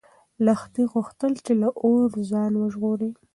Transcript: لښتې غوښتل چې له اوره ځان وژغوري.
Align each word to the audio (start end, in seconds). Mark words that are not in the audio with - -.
لښتې 0.45 0.83
غوښتل 0.93 1.33
چې 1.45 1.53
له 1.61 1.69
اوره 1.83 2.17
ځان 2.31 2.51
وژغوري. 2.57 3.09